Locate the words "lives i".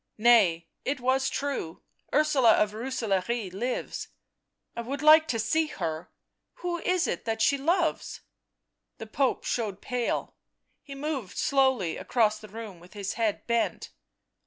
3.53-4.81